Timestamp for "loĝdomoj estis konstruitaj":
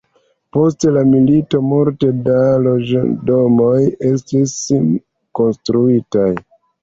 2.63-6.27